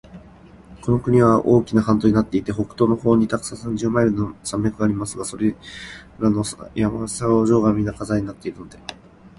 [0.81, 5.55] この国は大きな半島になっていて、北東の方に高さ三十マイルの山脈がありますが、それ
[6.17, 6.43] らの
[6.73, 8.79] 山は頂上がみな火山になっているので、